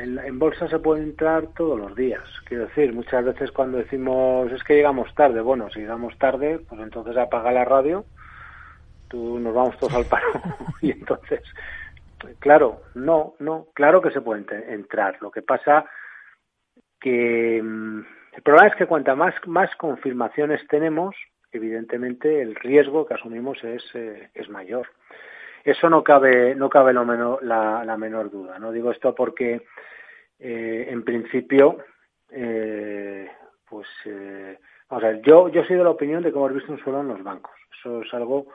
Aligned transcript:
en, 0.00 0.38
bolsa 0.38 0.68
se 0.68 0.78
puede 0.78 1.02
entrar 1.02 1.48
todos 1.56 1.78
los 1.78 1.94
días. 1.94 2.22
Quiero 2.44 2.66
decir, 2.66 2.92
muchas 2.92 3.24
veces 3.24 3.50
cuando 3.50 3.78
decimos 3.78 4.50
es 4.52 4.62
que 4.64 4.74
llegamos 4.74 5.14
tarde, 5.14 5.40
bueno, 5.40 5.70
si 5.70 5.80
llegamos 5.80 6.16
tarde, 6.18 6.60
pues 6.68 6.80
entonces 6.80 7.16
apaga 7.16 7.52
la 7.52 7.64
radio, 7.64 8.04
tú 9.08 9.38
nos 9.38 9.54
vamos 9.54 9.78
todos 9.78 9.94
al 9.94 10.04
paro 10.06 10.28
y 10.80 10.90
entonces, 10.90 11.42
claro, 12.38 12.82
no, 12.94 13.34
no, 13.38 13.66
claro 13.74 14.00
que 14.00 14.10
se 14.10 14.20
puede 14.20 14.44
entrar. 14.68 15.18
Lo 15.20 15.30
que 15.30 15.42
pasa 15.42 15.86
que 17.00 17.60
mm, 17.62 18.00
el 18.36 18.42
problema 18.42 18.68
es 18.68 18.76
que 18.76 18.86
cuanta 18.86 19.14
más, 19.14 19.34
más 19.46 19.74
confirmaciones 19.76 20.66
tenemos, 20.68 21.16
evidentemente 21.52 22.42
el 22.42 22.54
riesgo 22.54 23.06
que 23.06 23.14
asumimos 23.14 23.62
es, 23.64 23.82
eh, 23.94 24.30
es 24.34 24.48
mayor. 24.48 24.86
Eso 25.66 25.90
no 25.90 26.04
cabe, 26.04 26.54
no 26.54 26.70
cabe 26.70 26.92
lo 26.92 27.04
menor, 27.04 27.42
la, 27.42 27.84
la 27.84 27.96
menor 27.96 28.30
duda. 28.30 28.56
No 28.60 28.70
digo 28.70 28.92
esto 28.92 29.12
porque, 29.16 29.66
eh, 30.38 30.86
en 30.88 31.02
principio, 31.02 31.78
eh, 32.30 33.28
pues, 33.68 33.88
eh, 34.04 34.60
vamos 34.88 35.04
a 35.04 35.20
yo, 35.22 35.48
yo 35.48 35.64
soy 35.64 35.74
de 35.76 35.82
la 35.82 35.90
opinión 35.90 36.22
de 36.22 36.30
que 36.30 36.38
hemos 36.38 36.54
visto 36.54 36.70
un 36.70 36.78
suelo 36.78 37.00
en 37.00 37.08
los 37.08 37.24
bancos. 37.24 37.50
Eso 37.76 38.02
es 38.02 38.14
algo 38.14 38.46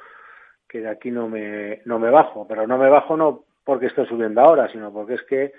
que 0.70 0.80
de 0.80 0.88
aquí 0.88 1.12
no 1.12 1.28
me, 1.28 1.82
no 1.84 2.00
me 2.00 2.10
bajo, 2.10 2.48
pero 2.48 2.66
no 2.66 2.78
me 2.78 2.88
bajo 2.88 3.18
no 3.18 3.44
porque 3.66 3.88
estoy 3.88 4.08
subiendo 4.08 4.40
ahora, 4.40 4.70
sino 4.70 4.94
porque 4.94 5.16
es 5.16 5.24
que 5.24 5.52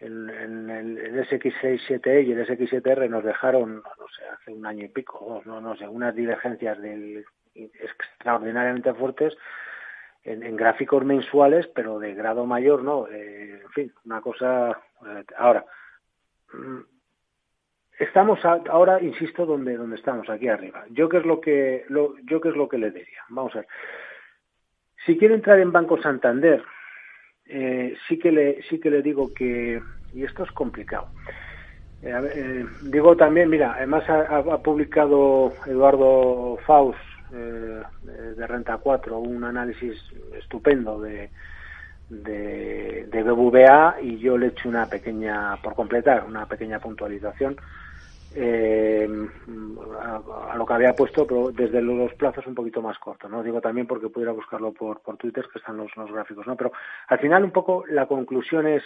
el, 0.00 0.28
el, 0.28 0.98
el 0.98 1.28
SX67 1.28 2.26
y 2.26 2.32
el 2.32 2.44
SX7R 2.48 3.08
nos 3.08 3.22
dejaron, 3.22 3.76
no 3.76 4.08
sé, 4.08 4.24
hace 4.26 4.52
un 4.52 4.66
año 4.66 4.84
y 4.84 4.88
pico, 4.88 5.40
no, 5.44 5.60
no 5.60 5.76
sé, 5.76 5.86
unas 5.86 6.16
divergencias 6.16 6.82
del, 6.82 7.24
extraordinariamente 7.54 8.92
fuertes 8.92 9.36
en, 10.26 10.56
gráficos 10.56 11.04
mensuales, 11.04 11.66
pero 11.68 11.98
de 11.98 12.14
grado 12.14 12.46
mayor, 12.46 12.82
¿no? 12.82 13.06
Eh, 13.08 13.60
en 13.62 13.70
fin, 13.70 13.92
una 14.04 14.20
cosa. 14.20 14.70
Eh, 15.06 15.24
ahora, 15.38 15.64
mm, 16.52 16.80
estamos 18.00 18.44
ahora, 18.44 19.00
insisto, 19.00 19.46
donde 19.46 19.76
donde 19.76 19.96
estamos, 19.96 20.28
aquí 20.28 20.48
arriba. 20.48 20.84
Yo 20.90 21.08
qué 21.08 21.18
es 21.18 21.24
lo 21.24 21.40
que 21.40 21.84
lo, 21.88 22.14
yo 22.24 22.40
qué 22.40 22.48
es 22.48 22.56
lo 22.56 22.68
que 22.68 22.78
le 22.78 22.90
diría. 22.90 23.22
Vamos 23.28 23.54
a 23.54 23.58
ver. 23.58 23.68
Si 25.04 25.16
quiere 25.16 25.34
entrar 25.34 25.60
en 25.60 25.70
Banco 25.70 26.00
Santander, 26.02 26.62
eh, 27.46 27.96
sí 28.08 28.18
que 28.18 28.32
le 28.32 28.62
sí 28.62 28.80
que 28.80 28.90
le 28.90 29.02
digo 29.02 29.32
que 29.32 29.80
y 30.12 30.24
esto 30.24 30.42
es 30.42 30.50
complicado. 30.50 31.08
digo 32.82 33.16
también, 33.16 33.48
mira, 33.48 33.74
además 33.74 34.08
ha, 34.08 34.38
ha 34.38 34.62
publicado 34.62 35.52
Eduardo 35.66 36.58
Faust 36.66 36.98
eh, 37.32 37.82
Renta 38.46 38.78
4, 38.78 39.18
un 39.18 39.44
análisis 39.44 40.02
estupendo 40.38 41.00
de, 41.00 41.30
de, 42.08 43.06
de, 43.10 43.94
y 44.02 44.18
yo 44.18 44.38
le 44.38 44.46
he 44.46 44.48
hecho 44.50 44.68
una 44.68 44.86
pequeña, 44.86 45.56
por 45.62 45.74
completar, 45.74 46.24
una 46.24 46.46
pequeña 46.46 46.78
puntualización 46.78 47.56
eh, 48.34 49.08
a, 50.00 50.56
lo 50.56 50.66
que 50.66 50.74
había 50.74 50.94
puesto, 50.94 51.26
pero 51.26 51.50
desde 51.52 51.80
los 51.80 52.12
plazos 52.14 52.46
un 52.46 52.54
poquito 52.54 52.82
más 52.82 52.98
cortos, 52.98 53.30
¿no? 53.30 53.42
Digo 53.42 53.60
también 53.60 53.86
porque 53.86 54.08
pudiera 54.08 54.32
buscarlo 54.32 54.72
por, 54.72 55.00
por 55.00 55.16
Twitter, 55.16 55.46
que 55.50 55.58
están 55.58 55.78
los, 55.78 55.96
los 55.96 56.12
gráficos, 56.12 56.46
¿no? 56.46 56.54
Pero 56.56 56.72
al 57.08 57.18
final 57.18 57.44
un 57.44 57.50
poco 57.50 57.84
la 57.88 58.06
conclusión 58.06 58.66
es, 58.66 58.82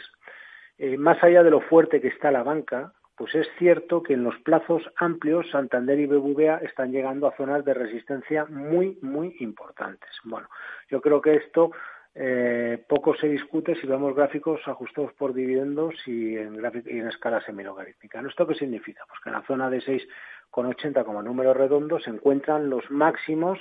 eh, 0.78 0.97
más 0.97 1.22
allá 1.22 1.42
de 1.42 1.50
lo 1.50 1.61
fuerte 1.61 2.00
que 2.00 2.08
está 2.08 2.30
la 2.30 2.42
banca, 2.42 2.92
pues 3.20 3.34
es 3.34 3.46
cierto 3.58 4.02
que 4.02 4.14
en 4.14 4.24
los 4.24 4.38
plazos 4.38 4.82
amplios 4.96 5.50
Santander 5.50 6.00
y 6.00 6.06
BBVA 6.06 6.56
están 6.62 6.90
llegando 6.90 7.27
a 7.27 7.36
zonas 7.36 7.62
de 7.66 7.74
resistencia 7.74 8.46
muy, 8.46 8.96
muy 9.02 9.36
importantes. 9.40 10.08
Bueno, 10.24 10.48
yo 10.88 11.02
creo 11.02 11.20
que 11.20 11.34
esto 11.34 11.70
eh, 12.14 12.82
poco 12.88 13.14
se 13.14 13.28
discute 13.28 13.74
si 13.74 13.86
vemos 13.86 14.14
gráficos 14.16 14.66
ajustados 14.66 15.12
por 15.12 15.34
dividendos 15.34 15.94
y 16.06 16.38
en, 16.38 16.62
y 16.86 16.98
en 16.98 17.08
escala 17.08 17.42
semilogarítmica. 17.42 18.22
¿Esto 18.27 18.46
qué 18.46 18.54
significa? 18.54 19.04
Pues 19.06 19.20
que 19.20 19.28
en 19.28 19.34
la 19.34 19.42
zona 19.42 19.68
de 19.68 19.82
6,80 19.82 21.05
como 21.05 21.22
número 21.22 21.52
redondo 21.52 22.00
se 22.00 22.08
encuentran 22.08 22.70
los 22.70 22.90
máximos 22.90 23.58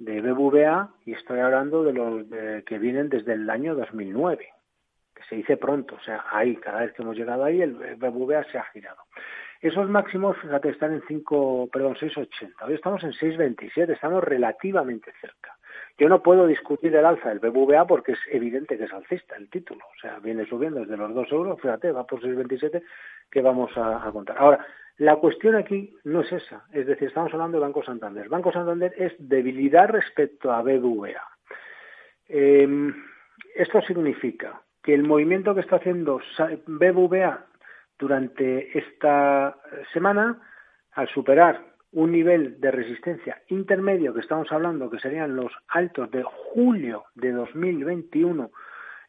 de 0.00 0.20
BBVA 0.20 0.90
y 1.06 1.14
estoy 1.14 1.40
hablando 1.40 1.82
de 1.82 1.94
los 1.94 2.26
que 2.66 2.78
vienen 2.78 3.08
desde 3.08 3.32
el 3.32 3.48
año 3.48 3.74
2009 3.74 4.50
se 5.28 5.36
dice 5.36 5.56
pronto, 5.56 5.96
o 5.96 6.00
sea, 6.00 6.24
ahí, 6.30 6.56
cada 6.56 6.80
vez 6.80 6.92
que 6.92 7.02
hemos 7.02 7.16
llegado 7.16 7.44
ahí, 7.44 7.62
el 7.62 7.74
BBVA 7.74 8.44
se 8.44 8.58
ha 8.58 8.64
girado. 8.64 9.02
Esos 9.62 9.88
máximos, 9.88 10.36
fíjate, 10.38 10.70
están 10.70 10.92
en 10.92 11.02
5, 11.06 11.68
perdón, 11.72 11.94
6,80. 11.94 12.66
Hoy 12.66 12.74
estamos 12.74 13.04
en 13.04 13.12
6,27, 13.12 13.92
estamos 13.92 14.24
relativamente 14.24 15.12
cerca. 15.20 15.56
Yo 15.98 16.08
no 16.08 16.20
puedo 16.20 16.48
discutir 16.48 16.94
el 16.96 17.04
alza 17.04 17.28
del 17.28 17.38
BBVA 17.38 17.86
porque 17.86 18.12
es 18.12 18.18
evidente 18.32 18.76
que 18.76 18.84
es 18.84 18.92
alcista 18.92 19.36
el 19.36 19.48
título. 19.48 19.84
O 19.84 20.00
sea, 20.00 20.18
viene 20.18 20.46
subiendo 20.46 20.80
desde 20.80 20.96
los 20.96 21.14
2 21.14 21.30
euros, 21.30 21.60
fíjate, 21.60 21.92
va 21.92 22.04
por 22.04 22.20
6,27 22.20 22.82
que 23.30 23.40
vamos 23.40 23.70
a, 23.76 24.10
contar. 24.12 24.36
Ahora, 24.36 24.66
la 24.98 25.14
cuestión 25.16 25.54
aquí 25.54 25.94
no 26.02 26.22
es 26.22 26.32
esa. 26.32 26.64
Es 26.72 26.88
decir, 26.88 27.06
estamos 27.06 27.32
hablando 27.32 27.58
de 27.58 27.62
Banco 27.62 27.84
Santander. 27.84 28.28
Banco 28.28 28.50
Santander 28.50 28.92
es 28.96 29.14
debilidad 29.18 29.88
respecto 29.90 30.50
a 30.52 30.62
BBVA. 30.62 31.22
Em, 32.28 32.92
esto 33.54 33.80
significa 33.82 34.60
que 34.82 34.94
el 34.94 35.04
movimiento 35.04 35.54
que 35.54 35.60
está 35.60 35.76
haciendo 35.76 36.20
BBVA 36.66 37.46
durante 37.98 38.76
esta 38.76 39.56
semana, 39.92 40.40
al 40.92 41.08
superar 41.08 41.60
un 41.92 42.10
nivel 42.10 42.60
de 42.60 42.70
resistencia 42.70 43.42
intermedio 43.48 44.14
que 44.14 44.20
estamos 44.20 44.50
hablando, 44.50 44.90
que 44.90 44.98
serían 44.98 45.36
los 45.36 45.52
altos 45.68 46.10
de 46.10 46.22
julio 46.22 47.04
de 47.14 47.32
2021, 47.32 48.50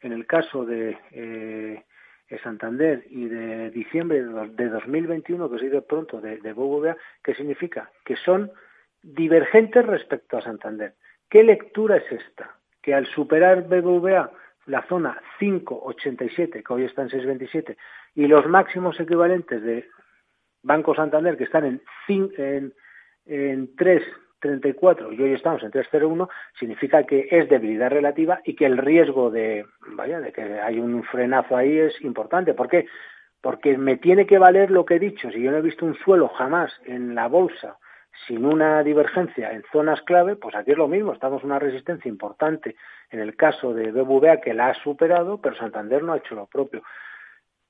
en 0.02 0.12
el 0.12 0.26
caso 0.26 0.64
de 0.64 0.96
eh, 1.10 1.82
Santander, 2.42 3.04
y 3.10 3.26
de 3.26 3.70
diciembre 3.70 4.22
de 4.22 4.68
2021, 4.68 5.50
que 5.50 5.58
se 5.58 5.64
dice 5.66 5.82
pronto, 5.82 6.20
de, 6.20 6.38
de 6.38 6.52
BBVA, 6.52 6.96
¿qué 7.22 7.34
significa? 7.34 7.90
Que 8.04 8.16
son 8.16 8.50
divergentes 9.02 9.86
respecto 9.86 10.36
a 10.36 10.42
Santander. 10.42 10.94
¿Qué 11.28 11.42
lectura 11.42 11.96
es 11.96 12.12
esta? 12.12 12.56
Que 12.82 12.94
al 12.94 13.06
superar 13.06 13.62
BBVA 13.68 14.30
la 14.66 14.82
zona 14.86 15.20
5,87, 15.38 16.62
que 16.62 16.72
hoy 16.72 16.84
está 16.84 17.02
en 17.02 17.10
6,27, 17.10 17.76
y 18.14 18.26
los 18.26 18.46
máximos 18.46 18.98
equivalentes 19.00 19.62
de 19.62 19.88
Banco 20.62 20.94
Santander, 20.94 21.36
que 21.36 21.44
están 21.44 21.64
en, 21.64 21.82
en, 22.08 22.72
en 23.26 23.76
3,34 23.76 25.16
y 25.16 25.22
hoy 25.22 25.32
estamos 25.32 25.62
en 25.62 25.70
3,01, 25.70 26.28
significa 26.58 27.04
que 27.04 27.28
es 27.30 27.48
debilidad 27.48 27.90
relativa 27.90 28.40
y 28.44 28.54
que 28.54 28.66
el 28.66 28.78
riesgo 28.78 29.30
de, 29.30 29.66
vaya, 29.88 30.20
de 30.20 30.32
que 30.32 30.42
hay 30.42 30.78
un 30.78 31.02
frenazo 31.04 31.56
ahí 31.56 31.78
es 31.78 32.00
importante. 32.02 32.54
¿Por 32.54 32.68
qué? 32.68 32.86
Porque 33.40 33.76
me 33.76 33.98
tiene 33.98 34.26
que 34.26 34.38
valer 34.38 34.70
lo 34.70 34.86
que 34.86 34.94
he 34.94 34.98
dicho. 34.98 35.30
Si 35.30 35.42
yo 35.42 35.50
no 35.50 35.58
he 35.58 35.62
visto 35.62 35.84
un 35.84 35.96
suelo 35.96 36.28
jamás 36.28 36.72
en 36.86 37.14
la 37.14 37.28
bolsa 37.28 37.76
sin 38.26 38.44
una 38.44 38.82
divergencia 38.82 39.52
en 39.52 39.62
zonas 39.72 40.02
clave, 40.02 40.36
pues 40.36 40.54
aquí 40.54 40.72
es 40.72 40.78
lo 40.78 40.88
mismo, 40.88 41.12
estamos 41.12 41.42
en 41.42 41.50
una 41.50 41.58
resistencia 41.58 42.08
importante 42.08 42.76
en 43.10 43.20
el 43.20 43.36
caso 43.36 43.74
de 43.74 43.90
BBVA 43.90 44.40
que 44.40 44.54
la 44.54 44.68
ha 44.68 44.74
superado, 44.82 45.40
pero 45.40 45.56
Santander 45.56 46.02
no 46.02 46.12
ha 46.12 46.18
hecho 46.18 46.34
lo 46.34 46.46
propio. 46.46 46.82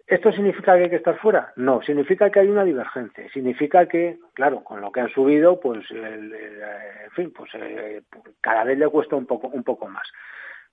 ¿Esto 0.06 0.30
significa 0.32 0.76
que 0.76 0.84
hay 0.84 0.90
que 0.90 0.96
estar 0.96 1.18
fuera? 1.18 1.52
No, 1.56 1.80
significa 1.80 2.30
que 2.30 2.40
hay 2.40 2.48
una 2.48 2.64
divergencia. 2.64 3.26
Significa 3.32 3.86
que, 3.86 4.18
claro, 4.34 4.62
con 4.62 4.82
lo 4.82 4.92
que 4.92 5.00
han 5.00 5.08
subido, 5.08 5.58
pues, 5.58 5.90
en 5.90 7.10
fin, 7.12 7.32
pues 7.34 7.50
eh, 7.54 8.02
cada 8.42 8.64
vez 8.64 8.76
le 8.78 8.88
cuesta 8.88 9.16
un 9.16 9.24
poco, 9.24 9.48
un 9.48 9.64
poco 9.64 9.88
más. 9.88 10.06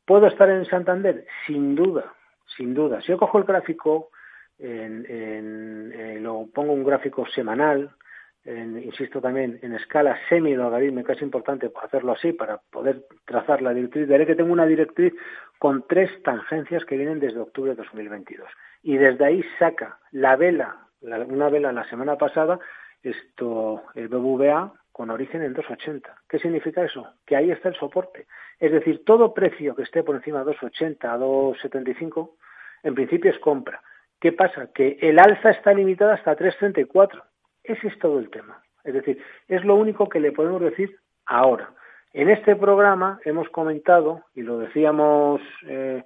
¿Puedo 0.05 0.27
estar 0.27 0.49
en 0.49 0.65
Santander? 0.65 1.25
Sin 1.47 1.75
duda, 1.75 2.13
sin 2.57 2.73
duda. 2.73 2.99
Si 3.01 3.07
yo 3.07 3.17
cojo 3.17 3.37
el 3.37 3.45
gráfico, 3.45 4.09
en, 4.59 5.05
en, 5.09 5.93
eh, 5.95 6.19
lo 6.19 6.47
pongo 6.53 6.73
un 6.73 6.83
gráfico 6.83 7.25
semanal, 7.27 7.89
insisto 8.45 9.21
también, 9.21 9.59
en 9.61 9.73
escala 9.73 10.17
semi-logarítmica, 10.29 11.13
es 11.13 11.21
importante 11.21 11.71
hacerlo 11.81 12.13
así 12.13 12.33
para 12.33 12.57
poder 12.57 13.05
trazar 13.25 13.61
la 13.61 13.73
directriz. 13.73 14.07
Veré 14.07 14.25
que 14.25 14.35
tengo 14.35 14.51
una 14.51 14.65
directriz 14.65 15.13
con 15.59 15.85
tres 15.87 16.09
tangencias 16.23 16.83
que 16.85 16.97
vienen 16.97 17.19
desde 17.19 17.39
octubre 17.39 17.71
de 17.71 17.77
2022. 17.77 18.49
Y 18.83 18.97
desde 18.97 19.25
ahí 19.25 19.43
saca 19.59 19.99
la 20.11 20.35
vela, 20.35 20.87
una 21.01 21.49
vela 21.49 21.71
la 21.71 21.87
semana 21.87 22.17
pasada, 22.17 22.59
esto, 23.03 23.83
el 23.95 24.07
BBVA 24.07 24.73
con 24.91 25.09
origen 25.09 25.43
en 25.43 25.55
2,80. 25.55 26.01
¿Qué 26.27 26.39
significa 26.39 26.83
eso? 26.83 27.13
Que 27.25 27.35
ahí 27.35 27.51
está 27.51 27.69
el 27.69 27.75
soporte. 27.75 28.27
Es 28.59 28.71
decir, 28.71 29.05
todo 29.05 29.33
precio 29.33 29.75
que 29.75 29.83
esté 29.83 30.03
por 30.03 30.15
encima 30.15 30.43
de 30.43 30.51
2,80 30.51 31.05
a 31.05 31.17
2,75, 31.17 32.31
en 32.83 32.95
principio 32.95 33.31
es 33.31 33.39
compra. 33.39 33.81
¿Qué 34.19 34.31
pasa? 34.31 34.69
Que 34.73 34.97
el 35.01 35.19
alza 35.19 35.51
está 35.51 35.73
limitada 35.73 36.15
hasta 36.15 36.35
3,34 36.35 37.23
ese 37.71 37.87
es 37.87 37.99
todo 37.99 38.19
el 38.19 38.29
tema. 38.29 38.61
Es 38.83 38.93
decir, 38.93 39.21
es 39.47 39.63
lo 39.63 39.75
único 39.75 40.09
que 40.09 40.19
le 40.19 40.31
podemos 40.31 40.61
decir 40.61 40.97
ahora. 41.25 41.69
En 42.13 42.29
este 42.29 42.55
programa 42.55 43.19
hemos 43.23 43.49
comentado, 43.49 44.23
y 44.35 44.41
lo 44.41 44.57
decíamos 44.57 45.41
eh, 45.65 46.03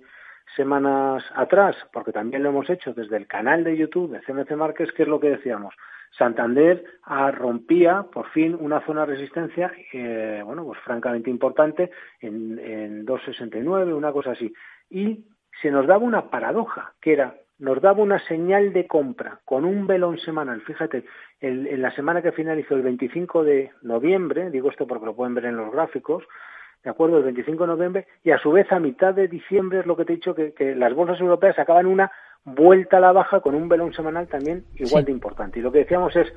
semanas 0.56 1.24
atrás, 1.36 1.76
porque 1.92 2.12
también 2.12 2.44
lo 2.44 2.50
hemos 2.50 2.70
hecho 2.70 2.94
desde 2.94 3.18
el 3.18 3.28
canal 3.28 3.64
de 3.64 3.76
YouTube 3.76 4.12
de 4.12 4.22
CMC 4.22 4.52
Márquez, 4.56 4.92
que 4.92 5.04
es 5.04 5.10
lo 5.10 5.20
que 5.20 5.30
decíamos. 5.30 5.74
Santander 6.18 6.84
rompía 7.34 8.04
por 8.04 8.30
fin 8.30 8.56
una 8.60 8.82
zona 8.86 9.06
de 9.06 9.16
resistencia, 9.16 9.74
eh, 9.92 10.42
bueno, 10.46 10.64
pues 10.64 10.80
francamente 10.80 11.30
importante, 11.30 11.90
en, 12.22 12.58
en 12.60 13.06
2,69, 13.06 13.94
una 13.94 14.12
cosa 14.12 14.32
así. 14.32 14.54
Y 14.90 15.26
se 15.62 15.72
nos 15.72 15.88
daba 15.88 16.04
una 16.04 16.30
paradoja, 16.30 16.94
que 17.02 17.14
era 17.14 17.36
nos 17.60 17.82
daba 17.82 18.04
una 18.04 18.20
señal 18.28 18.74
de 18.74 18.88
compra 18.88 19.40
con 19.46 19.66
un 19.66 19.88
velón 19.88 20.18
semanal. 20.20 20.62
Fíjate, 20.62 21.06
en 21.40 21.82
la 21.82 21.92
semana 21.92 22.22
que 22.22 22.32
finalizó 22.32 22.76
el 22.76 22.82
25 22.82 23.44
de 23.44 23.72
noviembre, 23.82 24.50
digo 24.50 24.70
esto 24.70 24.88
porque 24.88 25.06
lo 25.06 25.16
pueden 25.16 25.36
ver 25.36 25.46
en 25.46 25.58
los 25.58 25.72
gráficos, 25.72 26.24
¿de 26.84 26.90
acuerdo? 26.90 27.18
El 27.18 27.24
25 27.24 27.64
de 27.64 27.68
noviembre, 27.68 28.08
y 28.24 28.32
a 28.32 28.38
su 28.38 28.52
vez 28.52 28.72
a 28.72 28.80
mitad 28.80 29.14
de 29.14 29.28
diciembre 29.28 29.80
es 29.80 29.86
lo 29.86 29.96
que 29.96 30.06
te 30.06 30.14
he 30.14 30.16
dicho, 30.18 30.36
que, 30.36 30.76
las 30.76 30.94
bolsas 30.94 31.20
europeas 31.20 31.58
acaban 31.58 31.88
una 31.88 32.12
vuelta 32.44 32.98
a 32.98 33.00
la 33.00 33.12
baja 33.12 33.40
con 33.40 33.56
un 33.56 33.68
velón 33.68 33.94
semanal 33.94 34.28
también 34.28 34.66
igual 34.76 35.04
de 35.04 35.12
importante. 35.12 35.60
Y 35.60 35.62
lo 35.62 35.72
que 35.72 35.80
decíamos 35.80 36.16
es, 36.16 36.32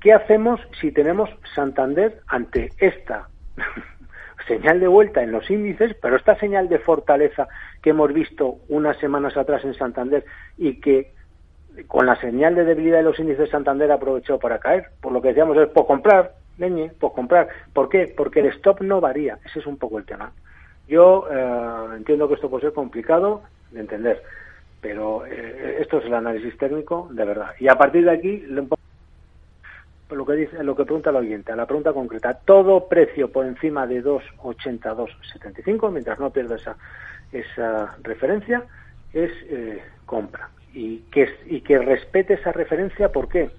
¿qué 0.00 0.12
hacemos 0.12 0.60
si 0.80 0.92
tenemos 0.92 1.28
Santander 1.54 2.20
ante 2.28 2.70
esta 2.78 3.28
señal 4.46 4.80
de 4.80 4.88
vuelta 4.88 5.22
en 5.22 5.32
los 5.32 5.48
índices, 5.50 5.94
pero 6.00 6.16
esta 6.16 6.38
señal 6.38 6.68
de 6.68 6.78
fortaleza 6.78 7.48
que 7.82 7.90
hemos 7.90 8.12
visto 8.12 8.56
unas 8.68 8.96
semanas 8.98 9.36
atrás 9.36 9.64
en 9.64 9.74
Santander 9.74 10.24
y 10.58 10.80
que 10.80 11.12
con 11.88 12.06
la 12.06 12.16
señal 12.16 12.54
de 12.54 12.64
debilidad 12.64 12.98
de 12.98 13.04
los 13.04 13.18
índices 13.18 13.46
de 13.46 13.50
Santander 13.50 13.90
aprovechó 13.90 14.38
para 14.38 14.58
caer. 14.58 14.86
Por 15.00 15.12
lo 15.12 15.20
que 15.20 15.28
decíamos 15.28 15.56
es, 15.56 15.68
por 15.68 15.86
comprar, 15.86 16.32
leñe, 16.58 16.90
por 17.00 17.12
comprar. 17.12 17.48
¿Por 17.72 17.88
qué? 17.88 18.12
Porque 18.16 18.40
el 18.40 18.46
stop 18.46 18.80
no 18.80 19.00
varía. 19.00 19.38
Ese 19.44 19.58
es 19.58 19.66
un 19.66 19.76
poco 19.76 19.98
el 19.98 20.04
tema. 20.04 20.32
Yo 20.86 21.26
eh, 21.30 21.96
entiendo 21.96 22.28
que 22.28 22.34
esto 22.34 22.50
puede 22.50 22.66
ser 22.66 22.72
complicado 22.72 23.42
de 23.70 23.80
entender, 23.80 24.22
pero 24.80 25.24
eh, 25.26 25.78
esto 25.80 25.98
es 25.98 26.04
el 26.04 26.14
análisis 26.14 26.56
técnico 26.58 27.08
de 27.10 27.24
verdad. 27.24 27.52
Y 27.58 27.68
a 27.68 27.74
partir 27.74 28.04
de 28.04 28.10
aquí, 28.10 28.44
lo 30.24 30.32
que 30.32 30.40
dice, 30.40 30.64
lo 30.64 30.74
que 30.74 30.84
pregunta 30.84 31.10
el 31.10 31.16
oyente, 31.16 31.52
a 31.52 31.56
la 31.56 31.66
pregunta 31.66 31.92
concreta, 31.92 32.32
todo 32.32 32.88
precio 32.88 33.30
por 33.30 33.44
encima 33.44 33.86
de 33.86 34.02
2,8275, 34.02 35.92
mientras 35.92 36.18
no 36.18 36.30
pierda 36.30 36.56
esa, 36.56 36.76
esa 37.30 37.94
referencia, 38.02 38.64
es 39.12 39.30
eh, 39.50 39.82
compra. 40.06 40.48
Y 40.72 41.00
que, 41.12 41.28
y 41.46 41.60
que 41.60 41.78
respete 41.78 42.34
esa 42.34 42.52
referencia, 42.52 43.12
¿por 43.12 43.28
qué? 43.28 43.50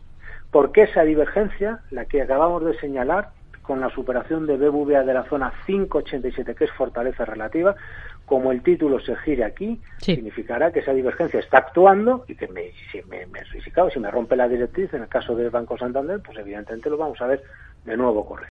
Porque 0.49 0.81
esa 0.83 1.03
divergencia, 1.03 1.81
la 1.91 2.05
que 2.05 2.23
acabamos 2.23 2.65
de 2.65 2.75
señalar, 2.79 3.29
con 3.65 3.79
la 3.79 3.89
superación 3.89 4.45
de 4.45 4.57
BBVA 4.57 5.03
de 5.03 5.13
la 5.13 5.23
zona 5.23 5.53
587, 5.65 6.55
que 6.55 6.65
es 6.65 6.71
fortaleza 6.71 7.25
relativa, 7.25 7.75
como 8.25 8.51
el 8.51 8.61
título 8.61 8.99
se 8.99 9.15
gire 9.17 9.43
aquí, 9.43 9.79
significará 9.99 10.71
que 10.71 10.79
esa 10.79 10.93
divergencia 10.93 11.39
está 11.39 11.59
actuando 11.59 12.25
y 12.27 12.35
que 12.35 12.47
me, 12.47 12.71
si, 12.91 13.01
me, 13.03 13.25
me, 13.27 13.41
si, 13.45 13.61
si 13.61 13.99
me 13.99 14.11
rompe 14.11 14.35
la 14.35 14.47
directriz, 14.47 14.93
en 14.93 15.03
el 15.03 15.07
caso 15.07 15.35
del 15.35 15.49
Banco 15.49 15.77
Santander, 15.77 16.19
pues 16.21 16.37
evidentemente 16.39 16.89
lo 16.89 16.97
vamos 16.97 17.21
a 17.21 17.27
ver 17.27 17.43
de 17.85 17.95
nuevo 17.95 18.25
correr. 18.25 18.43